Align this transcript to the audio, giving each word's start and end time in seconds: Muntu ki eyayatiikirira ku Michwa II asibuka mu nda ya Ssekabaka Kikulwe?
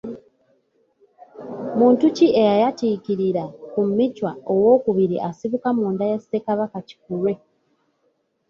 Muntu 1.77 2.03
ki 2.15 2.27
eyayatiikirira 2.41 3.43
ku 3.71 3.79
Michwa 3.97 4.31
II 4.97 5.17
asibuka 5.29 5.67
mu 5.77 5.85
nda 5.93 6.05
ya 6.11 6.17
Ssekabaka 6.21 6.77
Kikulwe? 6.87 7.33